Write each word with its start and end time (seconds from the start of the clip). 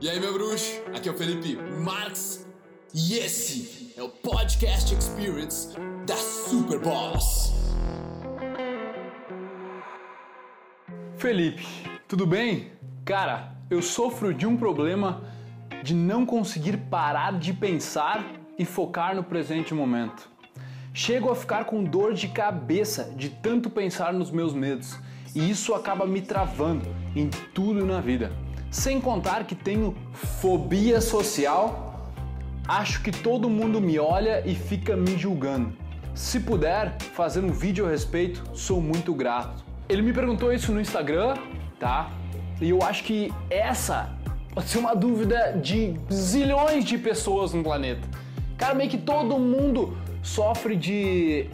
E 0.00 0.08
aí, 0.08 0.20
meu 0.20 0.32
bruxo? 0.32 0.80
Aqui 0.94 1.08
é 1.08 1.12
o 1.12 1.14
Felipe 1.16 1.56
Marx 1.56 2.46
e 2.94 3.14
esse 3.14 3.92
é 3.96 4.02
o 4.02 4.08
Podcast 4.08 4.94
Experience 4.94 5.74
da 6.06 6.14
Super. 6.14 6.78
Felipe, 11.16 11.66
tudo 12.06 12.28
bem? 12.28 12.70
Cara, 13.04 13.56
eu 13.68 13.82
sofro 13.82 14.32
de 14.32 14.46
um 14.46 14.56
problema 14.56 15.20
de 15.82 15.94
não 15.94 16.24
conseguir 16.24 16.76
parar 16.76 17.36
de 17.36 17.52
pensar 17.52 18.24
e 18.56 18.64
focar 18.64 19.16
no 19.16 19.24
presente 19.24 19.74
momento. 19.74 20.30
Chego 20.94 21.28
a 21.28 21.34
ficar 21.34 21.64
com 21.64 21.82
dor 21.82 22.14
de 22.14 22.28
cabeça 22.28 23.12
de 23.16 23.30
tanto 23.30 23.68
pensar 23.68 24.12
nos 24.12 24.30
meus 24.30 24.54
medos 24.54 24.96
e 25.34 25.50
isso 25.50 25.74
acaba 25.74 26.06
me 26.06 26.22
travando 26.22 26.86
em 27.16 27.28
tudo 27.52 27.84
na 27.84 28.00
vida. 28.00 28.30
Sem 28.70 29.00
contar 29.00 29.44
que 29.44 29.54
tenho 29.54 29.96
fobia 30.12 31.00
social, 31.00 32.12
acho 32.66 33.02
que 33.02 33.10
todo 33.10 33.48
mundo 33.48 33.80
me 33.80 33.98
olha 33.98 34.46
e 34.46 34.54
fica 34.54 34.94
me 34.94 35.16
julgando. 35.16 35.72
Se 36.14 36.40
puder 36.40 36.96
fazer 37.14 37.40
um 37.40 37.50
vídeo 37.50 37.86
a 37.86 37.90
respeito, 37.90 38.42
sou 38.52 38.80
muito 38.80 39.14
grato. 39.14 39.64
Ele 39.88 40.02
me 40.02 40.12
perguntou 40.12 40.52
isso 40.52 40.72
no 40.72 40.80
Instagram, 40.80 41.34
tá? 41.78 42.10
E 42.60 42.68
eu 42.70 42.82
acho 42.82 43.04
que 43.04 43.32
essa 43.48 44.14
pode 44.52 44.68
ser 44.68 44.78
uma 44.78 44.94
dúvida 44.94 45.52
de 45.52 45.94
zilhões 46.12 46.84
de 46.84 46.98
pessoas 46.98 47.54
no 47.54 47.62
planeta. 47.62 48.06
Cara, 48.58 48.74
meio 48.74 48.90
que 48.90 48.98
todo 48.98 49.38
mundo 49.38 49.96
sofre 50.22 50.76
de 50.76 51.48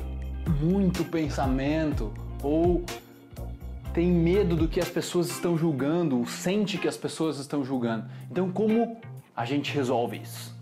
muito 0.61 1.05
pensamento 1.05 2.13
ou 2.43 2.83
tem 3.95 4.11
medo 4.11 4.57
do 4.57 4.67
que 4.67 4.81
as 4.81 4.89
pessoas 4.89 5.31
estão 5.31 5.57
julgando, 5.57 6.27
sente 6.27 6.77
que 6.77 6.89
as 6.89 6.97
pessoas 6.97 7.39
estão 7.39 7.65
julgando. 7.65 8.07
Então, 8.29 8.51
como 8.51 8.97
a 9.37 9.45
gente 9.45 9.73
resolve 9.73 10.21
isso? 10.21 10.53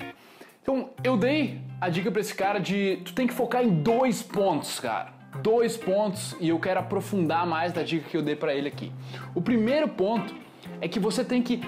Então, 0.62 0.90
eu 1.02 1.16
dei 1.16 1.58
a 1.80 1.88
dica 1.88 2.10
para 2.10 2.20
esse 2.20 2.34
cara 2.34 2.58
de 2.58 3.00
tu 3.06 3.14
tem 3.14 3.26
que 3.26 3.32
focar 3.32 3.64
em 3.64 3.70
dois 3.82 4.22
pontos, 4.22 4.78
cara. 4.78 5.14
Dois 5.42 5.78
pontos 5.78 6.36
e 6.38 6.50
eu 6.50 6.60
quero 6.60 6.80
aprofundar 6.80 7.46
mais 7.46 7.72
da 7.72 7.82
dica 7.82 8.06
que 8.06 8.16
eu 8.18 8.22
dei 8.22 8.36
para 8.36 8.54
ele 8.54 8.68
aqui. 8.68 8.92
O 9.34 9.40
primeiro 9.40 9.88
ponto 9.88 10.34
é 10.78 10.86
que 10.86 11.00
você 11.00 11.24
tem 11.24 11.42
que 11.42 11.62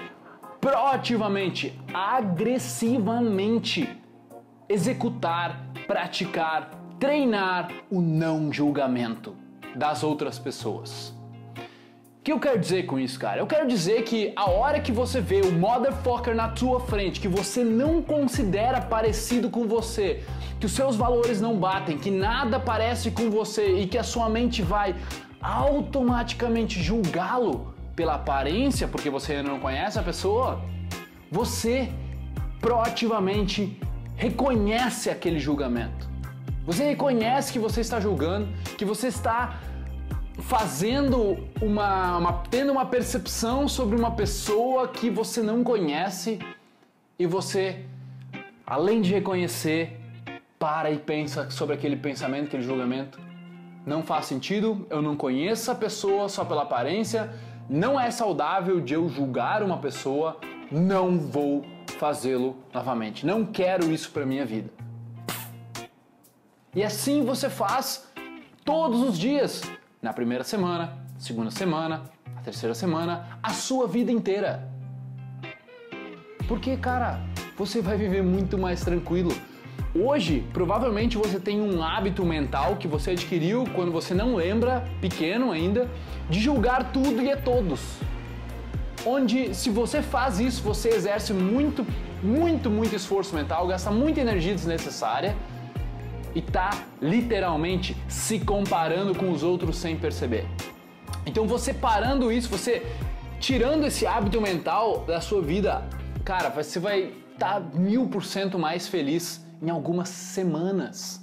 proativamente, 0.61 1.73
agressivamente 1.91 3.89
executar, 4.69 5.65
praticar, 5.87 6.69
treinar 6.99 7.71
o 7.89 8.01
não 8.01 8.53
julgamento 8.53 9.35
das 9.75 10.03
outras 10.03 10.37
pessoas. 10.37 11.14
Que 12.25 12.31
eu 12.33 12.39
quero 12.39 12.59
dizer 12.59 12.87
com 12.87 12.97
isso, 12.97 13.19
cara? 13.19 13.39
Eu 13.39 13.45
quero 13.45 13.67
dizer 13.67 14.01
que 14.01 14.33
a 14.35 14.49
hora 14.49 14.79
que 14.79 14.91
você 14.91 15.21
vê 15.21 15.41
o 15.41 15.51
motherfucker 15.51 16.33
na 16.33 16.47
tua 16.47 16.79
frente, 16.79 17.19
que 17.19 17.27
você 17.27 17.63
não 17.63 18.01
considera 18.01 18.81
parecido 18.81 19.47
com 19.47 19.67
você, 19.67 20.23
que 20.59 20.65
os 20.65 20.71
seus 20.71 20.95
valores 20.95 21.39
não 21.39 21.55
batem, 21.55 21.99
que 21.99 22.09
nada 22.09 22.59
parece 22.59 23.11
com 23.11 23.29
você 23.29 23.79
e 23.81 23.85
que 23.85 23.95
a 23.95 24.03
sua 24.03 24.27
mente 24.27 24.63
vai 24.63 24.95
automaticamente 25.39 26.81
julgá-lo 26.81 27.75
pela 27.95 28.15
aparência, 28.15 28.87
porque 28.87 29.07
você 29.07 29.33
ainda 29.33 29.51
não 29.51 29.59
conhece 29.59 29.99
a 29.99 30.01
pessoa, 30.01 30.59
você 31.31 31.91
proativamente 32.59 33.79
reconhece 34.15 35.11
aquele 35.11 35.37
julgamento. 35.37 36.09
Você 36.65 36.85
reconhece 36.85 37.53
que 37.53 37.59
você 37.59 37.81
está 37.81 37.99
julgando, 37.99 38.47
que 38.79 38.83
você 38.83 39.09
está 39.09 39.59
fazendo 40.39 41.37
uma, 41.61 42.17
uma, 42.17 42.33
tendo 42.49 42.71
uma 42.71 42.85
percepção 42.85 43.67
sobre 43.67 43.95
uma 43.95 44.11
pessoa 44.11 44.87
que 44.87 45.09
você 45.09 45.41
não 45.41 45.63
conhece 45.63 46.39
e 47.17 47.25
você, 47.25 47.85
além 48.65 49.01
de 49.01 49.13
reconhecer, 49.13 49.99
para 50.59 50.91
e 50.91 50.97
pensa 50.97 51.49
sobre 51.49 51.75
aquele 51.75 51.95
pensamento, 51.95 52.47
aquele 52.47 52.63
julgamento. 52.63 53.19
Não 53.85 54.03
faz 54.03 54.25
sentido, 54.25 54.85
eu 54.89 55.01
não 55.01 55.15
conheço 55.15 55.71
a 55.71 55.75
pessoa 55.75 56.27
só 56.27 56.43
pela 56.43 56.63
aparência, 56.63 57.33
não 57.69 57.99
é 57.99 58.09
saudável 58.11 58.81
de 58.81 58.93
eu 58.93 59.07
julgar 59.07 59.61
uma 59.61 59.77
pessoa, 59.77 60.37
não 60.71 61.19
vou 61.19 61.63
fazê-lo 61.99 62.57
novamente. 62.73 63.25
Não 63.25 63.45
quero 63.45 63.91
isso 63.91 64.11
para 64.11 64.25
minha 64.25 64.45
vida. 64.45 64.69
E 66.73 66.83
assim 66.83 67.23
você 67.23 67.49
faz 67.49 68.07
todos 68.65 69.01
os 69.01 69.17
dias 69.17 69.61
na 70.05 70.13
primeira 70.13 70.43
semana, 70.43 70.99
segunda 71.17 71.49
semana, 71.49 72.03
terceira 72.43 72.75
semana, 72.75 73.39
a 73.41 73.49
sua 73.49 73.87
vida 73.87 74.11
inteira. 74.11 74.69
Porque, 76.47 76.77
cara, 76.77 77.21
você 77.57 77.81
vai 77.81 77.97
viver 77.97 78.21
muito 78.21 78.55
mais 78.55 78.81
tranquilo. 78.81 79.31
Hoje, 79.95 80.45
provavelmente 80.53 81.17
você 81.17 81.39
tem 81.39 81.59
um 81.59 81.81
hábito 81.81 82.23
mental 82.23 82.75
que 82.75 82.87
você 82.87 83.11
adquiriu 83.11 83.63
quando 83.73 83.91
você 83.91 84.13
não 84.13 84.35
lembra, 84.35 84.87
pequeno 85.01 85.51
ainda, 85.51 85.89
de 86.29 86.39
julgar 86.39 86.91
tudo 86.91 87.19
e 87.23 87.31
a 87.31 87.37
todos. 87.37 87.97
Onde, 89.03 89.55
se 89.55 89.71
você 89.71 90.03
faz 90.03 90.39
isso, 90.39 90.61
você 90.61 90.89
exerce 90.89 91.33
muito, 91.33 91.83
muito, 92.21 92.69
muito 92.69 92.95
esforço 92.95 93.33
mental, 93.33 93.65
gasta 93.65 93.89
muita 93.89 94.21
energia 94.21 94.53
desnecessária 94.53 95.35
e 96.35 96.41
tá 96.41 96.69
literalmente 97.01 97.95
se 98.09 98.39
comparando 98.39 99.15
com 99.15 99.31
os 99.31 99.41
outros 99.41 99.77
sem 99.77 99.97
perceber. 99.97 100.45
Então 101.25 101.47
você 101.47 101.73
parando 101.73 102.31
isso, 102.31 102.49
você 102.49 102.85
tirando 103.39 103.85
esse 103.85 104.05
hábito 104.05 104.41
mental 104.41 105.05
da 105.07 105.21
sua 105.21 105.41
vida, 105.41 105.87
cara, 106.25 106.49
você 106.49 106.79
vai 106.79 107.13
estar 107.33 107.61
tá 107.61 107.69
mil 107.73 108.07
por 108.07 108.23
cento 108.23 108.59
mais 108.59 108.87
feliz 108.87 109.43
em 109.61 109.69
algumas 109.69 110.09
semanas, 110.09 111.21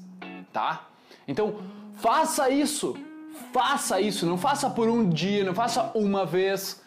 tá? 0.52 0.88
Então 1.28 1.56
faça 1.94 2.48
isso, 2.48 2.96
faça 3.52 4.00
isso, 4.00 4.26
não 4.26 4.38
faça 4.38 4.70
por 4.70 4.88
um 4.88 5.08
dia, 5.08 5.44
não 5.44 5.54
faça 5.54 5.92
uma 5.94 6.24
vez. 6.24 6.80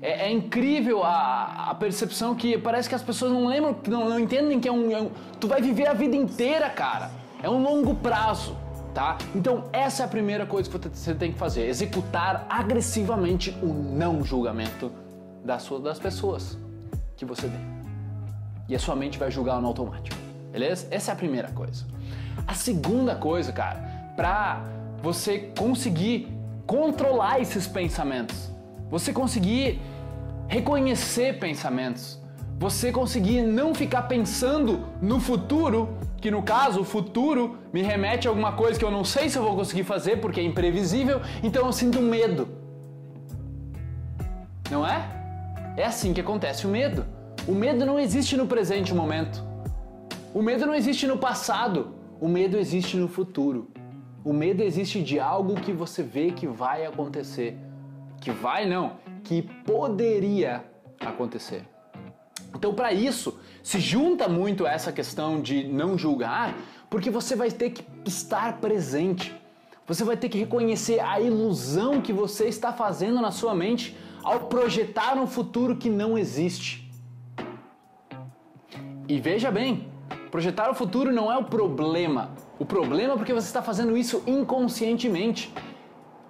É, 0.00 0.26
é 0.26 0.30
incrível 0.30 1.02
a, 1.02 1.70
a, 1.70 1.74
percepção 1.74 2.34
que 2.34 2.58
parece 2.58 2.88
que 2.88 2.94
as 2.94 3.02
pessoas 3.02 3.32
não 3.32 3.46
lembram, 3.46 3.76
não, 3.88 4.08
não 4.08 4.20
entendem 4.20 4.60
que 4.60 4.68
é 4.68 4.72
um, 4.72 4.90
é 4.90 5.00
um. 5.00 5.10
Tu 5.40 5.48
vai 5.48 5.60
viver 5.60 5.86
a 5.86 5.94
vida 5.94 6.14
inteira, 6.14 6.68
cara. 6.68 7.23
É 7.44 7.50
um 7.50 7.62
longo 7.62 7.94
prazo, 7.94 8.56
tá? 8.94 9.18
Então 9.34 9.64
essa 9.70 10.02
é 10.02 10.06
a 10.06 10.08
primeira 10.08 10.46
coisa 10.46 10.70
que 10.70 10.78
você 10.88 11.14
tem 11.14 11.30
que 11.30 11.38
fazer, 11.38 11.66
executar 11.66 12.46
agressivamente 12.48 13.50
o 13.62 13.66
não 13.66 14.24
julgamento 14.24 14.90
das, 15.44 15.60
suas, 15.60 15.82
das 15.82 15.98
pessoas 15.98 16.56
que 17.14 17.26
você 17.26 17.46
vê. 17.46 17.58
E 18.66 18.74
a 18.74 18.78
sua 18.78 18.96
mente 18.96 19.18
vai 19.18 19.30
julgar 19.30 19.60
no 19.60 19.68
automático, 19.68 20.16
beleza? 20.50 20.88
Essa 20.90 21.10
é 21.10 21.12
a 21.12 21.16
primeira 21.16 21.48
coisa. 21.50 21.84
A 22.46 22.54
segunda 22.54 23.14
coisa, 23.14 23.52
cara, 23.52 23.78
pra 24.16 24.64
você 25.02 25.52
conseguir 25.58 26.32
controlar 26.66 27.40
esses 27.40 27.66
pensamentos, 27.66 28.50
você 28.88 29.12
conseguir 29.12 29.82
reconhecer 30.48 31.38
pensamentos, 31.38 32.18
você 32.58 32.90
conseguir 32.90 33.42
não 33.42 33.74
ficar 33.74 34.04
pensando 34.04 34.86
no 35.02 35.20
futuro, 35.20 35.98
que 36.24 36.30
no 36.30 36.42
caso 36.42 36.80
o 36.80 36.84
futuro 36.84 37.58
me 37.70 37.82
remete 37.82 38.26
a 38.26 38.30
alguma 38.30 38.52
coisa 38.52 38.78
que 38.78 38.84
eu 38.84 38.90
não 38.90 39.04
sei 39.04 39.28
se 39.28 39.36
eu 39.36 39.42
vou 39.42 39.54
conseguir 39.54 39.84
fazer 39.84 40.22
porque 40.22 40.40
é 40.40 40.42
imprevisível, 40.42 41.20
então 41.42 41.66
eu 41.66 41.70
sinto 41.70 42.00
medo. 42.00 42.48
Não 44.70 44.86
é? 44.86 45.06
É 45.76 45.84
assim 45.84 46.14
que 46.14 46.22
acontece 46.22 46.66
o 46.66 46.70
medo. 46.70 47.04
O 47.46 47.52
medo 47.52 47.84
não 47.84 48.00
existe 48.00 48.38
no 48.38 48.46
presente 48.46 48.94
momento. 48.94 49.44
O 50.32 50.40
medo 50.40 50.64
não 50.64 50.74
existe 50.74 51.06
no 51.06 51.18
passado. 51.18 51.94
O 52.18 52.26
medo 52.26 52.56
existe 52.56 52.96
no 52.96 53.06
futuro. 53.06 53.68
O 54.24 54.32
medo 54.32 54.62
existe 54.62 55.02
de 55.02 55.20
algo 55.20 55.56
que 55.56 55.74
você 55.74 56.02
vê 56.02 56.30
que 56.30 56.46
vai 56.46 56.86
acontecer. 56.86 57.58
Que 58.18 58.30
vai 58.30 58.66
não, 58.66 58.92
que 59.22 59.42
poderia 59.42 60.64
acontecer. 60.98 61.73
Então, 62.54 62.72
para 62.72 62.92
isso, 62.92 63.38
se 63.62 63.80
junta 63.80 64.28
muito 64.28 64.66
essa 64.66 64.92
questão 64.92 65.40
de 65.40 65.64
não 65.64 65.98
julgar, 65.98 66.54
porque 66.88 67.10
você 67.10 67.34
vai 67.34 67.50
ter 67.50 67.70
que 67.70 67.84
estar 68.06 68.58
presente. 68.58 69.34
Você 69.86 70.04
vai 70.04 70.16
ter 70.16 70.28
que 70.28 70.38
reconhecer 70.38 71.00
a 71.00 71.20
ilusão 71.20 72.00
que 72.00 72.12
você 72.12 72.46
está 72.46 72.72
fazendo 72.72 73.20
na 73.20 73.30
sua 73.30 73.54
mente 73.54 73.96
ao 74.22 74.40
projetar 74.40 75.18
um 75.18 75.26
futuro 75.26 75.76
que 75.76 75.90
não 75.90 76.16
existe. 76.16 76.90
E 79.06 79.20
veja 79.20 79.50
bem, 79.50 79.88
projetar 80.30 80.70
o 80.70 80.74
futuro 80.74 81.12
não 81.12 81.30
é 81.30 81.36
o 81.36 81.44
problema. 81.44 82.30
O 82.58 82.64
problema 82.64 83.14
é 83.14 83.16
porque 83.16 83.34
você 83.34 83.46
está 83.48 83.60
fazendo 83.60 83.96
isso 83.96 84.22
inconscientemente. 84.26 85.52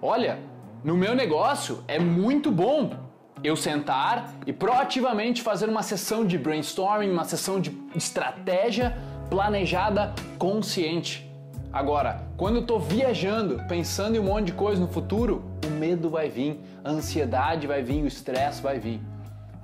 Olha, 0.03 0.41
no 0.83 0.97
meu 0.97 1.15
negócio 1.15 1.85
é 1.87 1.99
muito 1.99 2.51
bom 2.51 3.04
eu 3.43 3.57
sentar 3.57 4.33
e 4.47 4.53
proativamente 4.53 5.43
fazer 5.43 5.69
uma 5.69 5.83
sessão 5.83 6.25
de 6.25 6.39
brainstorming, 6.39 7.11
uma 7.11 7.25
sessão 7.25 7.61
de 7.61 7.77
estratégia 7.95 8.97
planejada 9.29 10.15
consciente. 10.39 11.31
Agora, 11.73 12.23
quando 12.37 12.57
eu 12.57 12.63
estou 12.63 12.79
viajando, 12.79 13.61
pensando 13.69 14.17
em 14.17 14.21
um 14.21 14.25
monte 14.25 14.47
de 14.47 14.53
coisa 14.53 14.81
no 14.81 14.89
futuro, 14.89 15.45
o 15.67 15.71
medo 15.71 16.09
vai 16.09 16.29
vir, 16.29 16.61
a 16.85 16.91
ansiedade 16.91 17.67
vai 17.67 17.83
vir, 17.83 18.03
o 18.03 18.07
estresse 18.07 18.63
vai 18.63 18.79
vir. 18.79 19.01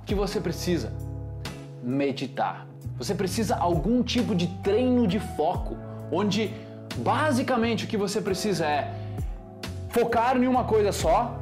O 0.01 0.05
que 0.05 0.13
você 0.13 0.41
precisa? 0.41 0.91
meditar. 1.83 2.67
Você 2.97 3.15
precisa 3.15 3.55
algum 3.55 4.03
tipo 4.03 4.35
de 4.35 4.47
treino 4.61 5.07
de 5.07 5.19
foco, 5.19 5.75
onde 6.11 6.53
basicamente 6.97 7.85
o 7.85 7.87
que 7.87 7.97
você 7.97 8.21
precisa 8.21 8.65
é 8.65 8.93
focar 9.89 10.37
em 10.37 10.47
uma 10.47 10.63
coisa 10.63 10.91
só 10.91 11.37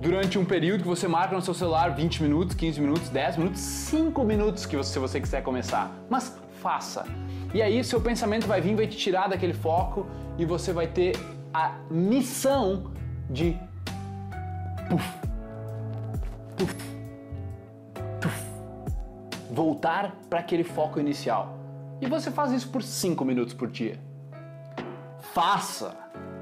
durante 0.00 0.38
um 0.38 0.44
período 0.44 0.82
que 0.82 0.88
você 0.88 1.08
marca 1.08 1.34
no 1.34 1.42
seu 1.42 1.54
celular 1.54 1.94
20 1.94 2.22
minutos, 2.22 2.54
15 2.54 2.80
minutos, 2.80 3.08
10 3.08 3.36
minutos, 3.36 3.60
5 3.60 4.24
minutos 4.24 4.66
que 4.66 4.76
você, 4.76 4.92
se 4.92 4.98
você 4.98 5.20
quiser 5.20 5.42
começar. 5.42 5.90
Mas 6.08 6.36
faça. 6.60 7.04
E 7.52 7.62
aí 7.62 7.82
seu 7.82 8.00
pensamento 8.00 8.46
vai 8.46 8.60
vir, 8.60 8.74
vai 8.74 8.86
te 8.86 8.96
tirar 8.96 9.28
daquele 9.28 9.54
foco 9.54 10.06
e 10.36 10.44
você 10.44 10.72
vai 10.72 10.86
ter 10.86 11.16
a 11.52 11.74
missão 11.90 12.92
de 13.28 13.56
puff, 14.88 15.18
puff, 16.56 16.74
puff, 18.20 18.44
voltar 19.50 20.14
para 20.28 20.40
aquele 20.40 20.64
foco 20.64 21.00
inicial. 21.00 21.58
E 22.00 22.06
você 22.06 22.30
faz 22.30 22.52
isso 22.52 22.68
por 22.68 22.82
5 22.82 23.24
minutos 23.24 23.54
por 23.54 23.68
dia. 23.68 23.98
Faça, 25.32 25.96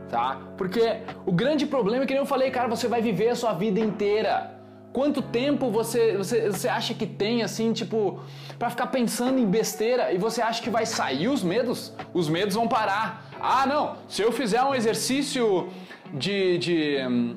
tá? 0.09 0.41
Porque 0.57 1.01
o 1.25 1.33
grande 1.33 1.67
problema 1.67 2.05
é 2.05 2.07
que 2.07 2.15
eu 2.15 2.27
falei, 2.27 2.51
cara, 2.51 2.69
você 2.69 2.89
vai 2.89 3.01
viver 3.01 3.31
a 3.31 3.35
sua 3.35 3.53
vida 3.53 3.81
inteira. 3.81 4.55
Quanto 4.93 5.21
tempo 5.21 5.71
você, 5.71 6.17
você, 6.17 6.51
você 6.51 6.69
acha 6.69 6.95
que 6.95 7.07
tem, 7.07 7.43
assim, 7.43 7.73
tipo, 7.73 8.21
para 8.59 8.71
ficar 8.71 8.87
pensando 8.87 9.39
em 9.39 9.47
besteira 9.47 10.13
e 10.13 10.17
você 10.17 10.41
acha 10.41 10.63
que 10.63 10.71
vai 10.71 10.87
sair 10.87 11.29
os 11.29 11.43
medos? 11.43 11.93
Os 12.15 12.29
medos 12.29 12.55
vão 12.55 12.67
parar. 12.67 13.31
Ah, 13.39 13.67
não, 13.67 13.97
se 14.09 14.23
eu 14.23 14.33
fizer 14.33 14.63
um 14.63 14.75
exercício 14.75 15.69
de. 16.15 16.59
de 16.59 17.07
hum, 17.07 17.37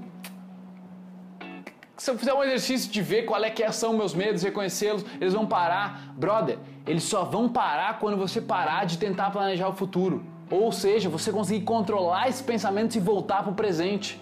se 1.98 2.10
eu 2.10 2.18
fizer 2.18 2.34
um 2.34 2.42
exercício 2.42 2.90
de 2.90 3.02
ver 3.02 3.24
qual 3.24 3.44
é 3.44 3.50
que 3.50 3.70
são 3.74 3.92
meus 3.92 4.14
medos, 4.14 4.42
reconhecê-los, 4.42 5.06
eles 5.20 5.34
vão 5.34 5.46
parar. 5.46 6.14
Brother, 6.16 6.58
eles 6.88 7.04
só 7.04 7.26
vão 7.26 7.50
parar 7.50 8.00
quando 8.00 8.16
você 8.16 8.40
parar 8.40 8.86
de 8.86 8.98
tentar 8.98 9.32
planejar 9.32 9.68
o 9.68 9.74
futuro. 9.74 10.24
Ou 10.52 10.72
seja, 10.72 11.10
você 11.10 11.32
conseguir 11.32 11.62
controlar 11.62 12.28
esses 12.28 12.42
pensamentos 12.42 12.96
e 12.96 13.00
voltar 13.00 13.44
para 13.44 13.52
o 13.52 13.56
presente. 13.56 14.20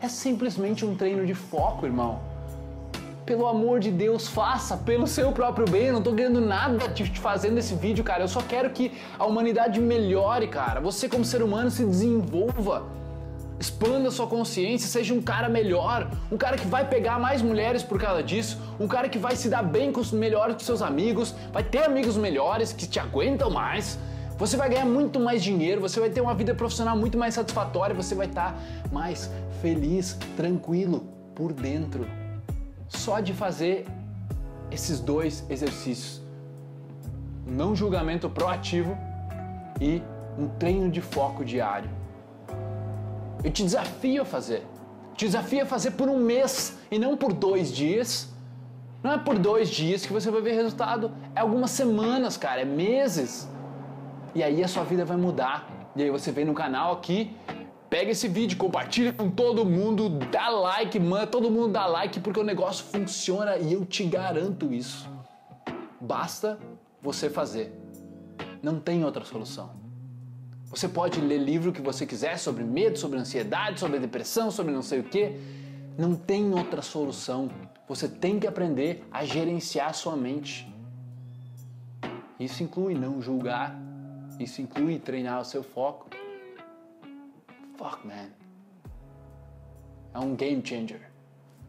É 0.00 0.08
simplesmente 0.08 0.84
um 0.84 0.94
treino 0.94 1.26
de 1.26 1.34
foco, 1.34 1.86
irmão. 1.86 2.20
Pelo 3.24 3.48
amor 3.48 3.80
de 3.80 3.90
Deus, 3.90 4.28
faça 4.28 4.76
pelo 4.76 5.06
seu 5.06 5.32
próprio 5.32 5.68
bem. 5.68 5.86
Eu 5.86 5.94
não 5.94 6.02
tô 6.02 6.12
ganhando 6.12 6.40
nada 6.40 6.88
te 6.90 7.10
fazendo 7.18 7.58
esse 7.58 7.74
vídeo, 7.74 8.04
cara. 8.04 8.22
Eu 8.22 8.28
só 8.28 8.40
quero 8.40 8.70
que 8.70 8.92
a 9.18 9.26
humanidade 9.26 9.80
melhore, 9.80 10.46
cara. 10.46 10.80
Você, 10.80 11.08
como 11.08 11.24
ser 11.24 11.42
humano, 11.42 11.68
se 11.68 11.84
desenvolva. 11.84 12.84
Expanda 13.58 14.10
sua 14.10 14.26
consciência, 14.26 14.86
seja 14.86 15.14
um 15.14 15.22
cara 15.22 15.48
melhor, 15.48 16.10
um 16.30 16.36
cara 16.36 16.58
que 16.58 16.66
vai 16.66 16.86
pegar 16.86 17.18
mais 17.18 17.40
mulheres 17.40 17.82
por 17.82 17.98
causa 17.98 18.22
disso, 18.22 18.60
um 18.78 18.86
cara 18.86 19.08
que 19.08 19.18
vai 19.18 19.34
se 19.34 19.48
dar 19.48 19.62
bem 19.62 19.90
com 19.90 19.98
os 19.98 20.12
melhores 20.12 20.56
dos 20.56 20.66
seus 20.66 20.82
amigos, 20.82 21.34
vai 21.54 21.62
ter 21.62 21.84
amigos 21.84 22.18
melhores 22.18 22.74
que 22.74 22.86
te 22.86 23.00
aguentam 23.00 23.50
mais. 23.50 23.98
Você 24.38 24.56
vai 24.56 24.68
ganhar 24.68 24.84
muito 24.84 25.18
mais 25.18 25.42
dinheiro, 25.42 25.80
você 25.80 25.98
vai 25.98 26.10
ter 26.10 26.20
uma 26.20 26.34
vida 26.34 26.54
profissional 26.54 26.94
muito 26.96 27.16
mais 27.16 27.32
satisfatória, 27.32 27.94
você 27.94 28.14
vai 28.14 28.26
estar 28.26 28.54
mais 28.92 29.30
feliz, 29.62 30.18
tranquilo 30.36 31.08
por 31.34 31.54
dentro. 31.54 32.06
Só 32.86 33.20
de 33.20 33.32
fazer 33.32 33.86
esses 34.70 35.00
dois 35.00 35.44
exercícios. 35.48 36.20
Não 37.46 37.74
julgamento 37.74 38.28
proativo 38.28 38.96
e 39.80 40.02
um 40.38 40.48
treino 40.48 40.90
de 40.90 41.00
foco 41.00 41.42
diário. 41.42 41.88
Eu 43.42 43.50
te 43.50 43.62
desafio 43.62 44.20
a 44.22 44.24
fazer. 44.24 44.66
Te 45.14 45.24
desafio 45.24 45.62
a 45.62 45.66
fazer 45.66 45.92
por 45.92 46.10
um 46.10 46.18
mês 46.18 46.76
e 46.90 46.98
não 46.98 47.16
por 47.16 47.32
dois 47.32 47.72
dias. 47.72 48.28
Não 49.02 49.12
é 49.12 49.18
por 49.18 49.38
dois 49.38 49.70
dias 49.70 50.04
que 50.04 50.12
você 50.12 50.30
vai 50.30 50.42
ver 50.42 50.52
resultado, 50.52 51.12
é 51.34 51.40
algumas 51.40 51.70
semanas, 51.70 52.36
cara, 52.36 52.62
é 52.62 52.64
meses. 52.64 53.48
E 54.36 54.42
aí 54.42 54.62
a 54.62 54.68
sua 54.68 54.84
vida 54.84 55.02
vai 55.02 55.16
mudar. 55.16 55.66
E 55.96 56.02
aí 56.02 56.10
você 56.10 56.30
vem 56.30 56.44
no 56.44 56.52
canal 56.52 56.92
aqui, 56.92 57.34
pega 57.88 58.10
esse 58.10 58.28
vídeo, 58.28 58.58
compartilha 58.58 59.10
com 59.10 59.30
todo 59.30 59.64
mundo, 59.64 60.10
dá 60.10 60.50
like, 60.50 61.00
manda 61.00 61.26
todo 61.26 61.50
mundo 61.50 61.72
dá 61.72 61.86
like 61.86 62.20
porque 62.20 62.38
o 62.38 62.44
negócio 62.44 62.84
funciona 62.84 63.56
e 63.56 63.72
eu 63.72 63.86
te 63.86 64.04
garanto 64.04 64.74
isso. 64.74 65.08
Basta 65.98 66.58
você 67.00 67.30
fazer. 67.30 67.72
Não 68.62 68.78
tem 68.78 69.06
outra 69.06 69.24
solução. 69.24 69.70
Você 70.66 70.86
pode 70.86 71.18
ler 71.18 71.38
livro 71.38 71.72
que 71.72 71.80
você 71.80 72.04
quiser 72.04 72.38
sobre 72.38 72.62
medo, 72.62 72.98
sobre 72.98 73.18
ansiedade, 73.18 73.80
sobre 73.80 73.98
depressão, 73.98 74.50
sobre 74.50 74.70
não 74.70 74.82
sei 74.82 75.00
o 75.00 75.04
que. 75.04 75.34
Não 75.96 76.14
tem 76.14 76.52
outra 76.52 76.82
solução. 76.82 77.50
Você 77.88 78.06
tem 78.06 78.38
que 78.38 78.46
aprender 78.46 79.02
a 79.10 79.24
gerenciar 79.24 79.88
a 79.88 79.94
sua 79.94 80.14
mente. 80.14 80.70
Isso 82.38 82.62
inclui 82.62 82.92
não 82.92 83.22
julgar. 83.22 83.85
Isso 84.38 84.60
inclui 84.60 84.98
treinar 84.98 85.40
o 85.40 85.44
seu 85.44 85.62
foco. 85.62 86.10
Fuck, 87.76 88.06
man. 88.06 88.28
É 90.12 90.18
um 90.18 90.34
game 90.34 90.62
changer. 90.64 91.10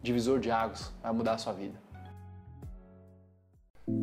Divisor 0.02 0.38
de 0.38 0.50
águas. 0.50 0.92
Vai 1.02 1.12
mudar 1.12 1.34
a 1.34 1.38
sua 1.38 1.52
vida. 1.54 1.78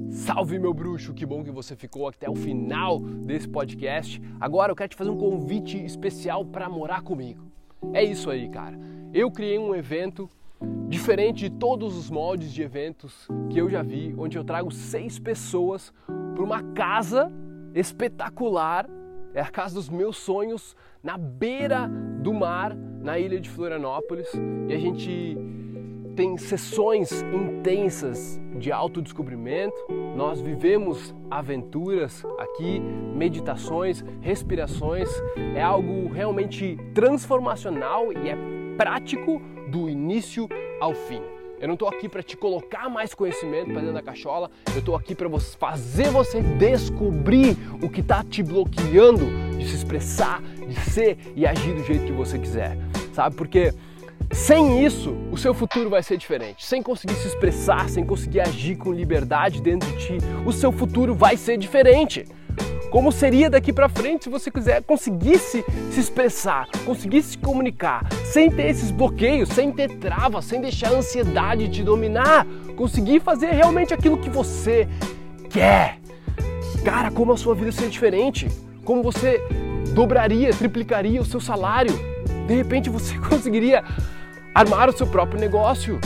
Salve 0.10 0.58
meu 0.58 0.74
bruxo, 0.74 1.14
que 1.14 1.26
bom 1.26 1.44
que 1.44 1.52
você 1.52 1.76
ficou 1.76 2.08
até 2.08 2.28
o 2.28 2.36
final 2.36 3.00
desse 3.00 3.48
podcast. 3.48 4.20
Agora 4.40 4.72
eu 4.72 4.76
quero 4.76 4.90
te 4.90 4.96
fazer 4.96 5.12
um 5.12 5.18
convite 5.18 5.78
especial 5.84 6.44
para 6.44 6.68
morar 6.68 7.02
comigo. 7.02 7.52
É 7.94 8.04
isso 8.04 8.32
aí, 8.32 8.50
cara. 8.50 8.80
Eu 9.14 9.30
criei 9.30 9.60
um 9.60 9.76
evento 9.76 10.28
diferente 10.88 11.50
de 11.50 11.50
todos 11.52 11.96
os 11.96 12.10
moldes 12.10 12.52
de 12.52 12.64
eventos 12.64 13.28
que 13.52 13.60
eu 13.60 13.70
já 13.70 13.84
vi, 13.84 14.16
onde 14.18 14.38
eu 14.38 14.44
trago 14.44 14.72
seis 14.72 15.20
pessoas 15.20 15.94
para 16.08 16.44
uma 16.44 16.64
casa 16.74 17.32
espetacular, 17.76 18.88
é 19.34 19.42
a 19.42 19.50
casa 19.50 19.76
dos 19.76 19.90
meus 19.90 20.16
sonhos, 20.18 20.76
na 21.04 21.18
beira 21.18 21.88
do 22.22 22.34
mar, 22.34 22.74
na 22.74 23.20
ilha 23.20 23.40
de 23.40 23.50
Florianópolis, 23.50 24.28
e 24.68 24.74
a 24.74 24.80
gente 24.80 25.38
tem 26.16 26.38
sessões 26.38 27.12
intensas 27.22 28.40
de 28.58 28.72
autodescobrimento, 28.72 29.76
nós 30.16 30.40
vivemos 30.40 31.14
aventuras 31.30 32.24
aqui, 32.40 32.80
meditações, 32.80 34.04
respirações, 34.22 35.10
é 35.54 35.62
algo 35.62 36.08
realmente 36.08 36.78
transformacional 36.94 38.14
e 38.14 38.30
é 38.30 38.38
prático 38.78 39.42
do 39.68 39.90
início 39.90 40.48
ao 40.80 40.94
fim. 40.94 41.35
Eu 41.66 41.68
não 41.68 41.74
estou 41.74 41.88
aqui 41.88 42.08
para 42.08 42.22
te 42.22 42.38
colocar 42.38 42.88
mais 42.90 43.16
conhecimento 43.16 43.72
para 43.72 43.80
dentro 43.80 43.96
da 43.96 44.02
cachola, 44.04 44.52
eu 44.72 44.78
estou 44.78 44.96
aqui 44.96 45.16
para 45.16 45.28
fazer 45.58 46.12
você 46.12 46.40
descobrir 46.40 47.58
o 47.82 47.90
que 47.90 48.02
está 48.02 48.24
te 48.24 48.44
bloqueando 48.44 49.26
de 49.58 49.68
se 49.68 49.78
expressar, 49.78 50.44
de 50.44 50.80
ser 50.92 51.18
e 51.36 51.44
agir 51.44 51.74
do 51.74 51.84
jeito 51.84 52.06
que 52.06 52.12
você 52.12 52.38
quiser, 52.38 52.78
sabe? 53.12 53.36
Porque 53.36 53.74
sem 54.32 54.86
isso, 54.86 55.18
o 55.32 55.38
seu 55.40 55.56
futuro 55.56 55.90
vai 55.90 56.04
ser 56.04 56.18
diferente. 56.18 56.64
Sem 56.64 56.84
conseguir 56.84 57.16
se 57.16 57.30
expressar, 57.30 57.90
sem 57.90 58.06
conseguir 58.06 58.42
agir 58.42 58.76
com 58.76 58.94
liberdade 58.94 59.60
dentro 59.60 59.90
de 59.90 60.06
ti, 60.06 60.18
o 60.46 60.52
seu 60.52 60.72
futuro 60.72 61.16
vai 61.16 61.36
ser 61.36 61.58
diferente. 61.58 62.28
Como 62.96 63.12
seria 63.12 63.50
daqui 63.50 63.74
para 63.74 63.90
frente 63.90 64.24
se 64.24 64.30
você 64.30 64.50
quiser 64.50 64.82
conseguisse 64.82 65.66
se 65.92 66.00
expressar, 66.00 66.66
conseguisse 66.86 67.32
se 67.32 67.38
comunicar, 67.38 68.08
sem 68.24 68.50
ter 68.50 68.70
esses 68.70 68.90
bloqueios, 68.90 69.50
sem 69.50 69.70
ter 69.70 69.98
travas, 69.98 70.46
sem 70.46 70.62
deixar 70.62 70.94
a 70.94 71.00
ansiedade 71.00 71.68
te 71.68 71.84
dominar, 71.84 72.48
conseguir 72.78 73.20
fazer 73.20 73.48
realmente 73.48 73.94
aquilo 73.94 74.18
que 74.18 74.30
você 74.30 74.88
quer. 75.50 76.00
Cara, 76.86 77.12
como 77.12 77.34
a 77.34 77.38
sua 77.38 77.54
vida 77.54 77.70
seria 77.74 77.90
diferente? 77.90 78.48
Como 78.86 79.04
você 79.04 79.42
dobraria, 79.94 80.52
triplicaria 80.52 81.20
o 81.20 81.26
seu 81.26 81.42
salário? 81.42 81.92
De 82.48 82.56
repente 82.56 82.90
você 82.90 83.18
conseguiria 83.28 83.84
armar 84.54 84.88
o 84.88 84.98
seu 84.98 85.06
próprio 85.06 85.38
negócio, 85.38 86.00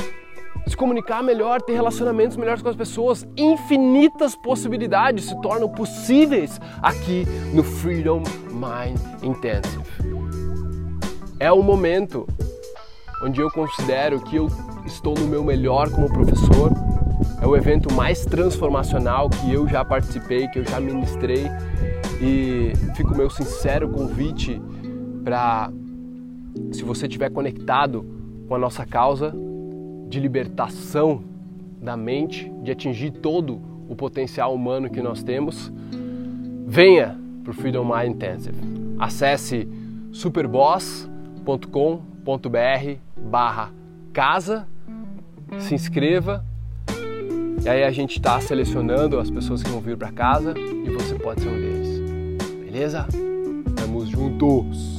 se 0.67 0.77
comunicar 0.77 1.23
melhor, 1.23 1.61
ter 1.61 1.73
relacionamentos 1.73 2.37
melhores 2.37 2.61
com 2.61 2.69
as 2.69 2.75
pessoas. 2.75 3.27
Infinitas 3.37 4.35
possibilidades 4.35 5.25
se 5.25 5.41
tornam 5.41 5.69
possíveis 5.69 6.59
aqui 6.81 7.25
no 7.53 7.63
Freedom 7.63 8.21
Mind 8.51 8.99
Intensive. 9.23 9.83
É 11.39 11.51
o 11.51 11.61
momento 11.61 12.27
onde 13.23 13.41
eu 13.41 13.49
considero 13.51 14.19
que 14.21 14.35
eu 14.35 14.47
estou 14.85 15.13
no 15.17 15.27
meu 15.27 15.43
melhor 15.43 15.89
como 15.89 16.11
professor. 16.11 16.71
É 17.41 17.47
o 17.47 17.55
evento 17.55 17.93
mais 17.93 18.25
transformacional 18.25 19.29
que 19.29 19.53
eu 19.53 19.67
já 19.67 19.83
participei, 19.83 20.47
que 20.47 20.59
eu 20.59 20.65
já 20.65 20.79
ministrei. 20.79 21.45
E 22.21 22.73
fica 22.95 23.13
o 23.13 23.17
meu 23.17 23.29
sincero 23.29 23.89
convite 23.89 24.61
para, 25.23 25.71
se 26.71 26.83
você 26.83 27.07
estiver 27.07 27.29
conectado 27.29 28.05
com 28.47 28.55
a 28.55 28.59
nossa 28.59 28.85
causa 28.85 29.33
de 30.09 30.19
libertação 30.19 31.23
da 31.79 31.95
mente, 31.95 32.51
de 32.63 32.71
atingir 32.71 33.11
todo 33.11 33.61
o 33.87 33.95
potencial 33.95 34.53
humano 34.53 34.89
que 34.89 35.01
nós 35.01 35.23
temos, 35.23 35.71
venha 36.67 37.17
para 37.43 37.51
o 37.51 37.53
Freedom 37.53 37.85
Mind 37.85 38.15
Intensive. 38.15 38.57
Acesse 38.99 39.67
superboss.com.br 40.11 42.97
barra 43.17 43.71
casa, 44.11 44.67
se 45.59 45.73
inscreva 45.73 46.43
E 47.63 47.69
aí 47.69 47.83
a 47.83 47.91
gente 47.91 48.17
está 48.17 48.39
selecionando 48.39 49.19
as 49.19 49.29
pessoas 49.29 49.63
que 49.63 49.69
vão 49.69 49.81
vir 49.81 49.97
para 49.97 50.11
casa 50.11 50.53
e 50.57 50.89
você 50.91 51.15
pode 51.15 51.41
ser 51.41 51.49
um 51.49 51.59
deles. 51.59 51.99
Beleza? 52.63 53.05
Tamo 53.75 54.05
juntos! 54.05 54.98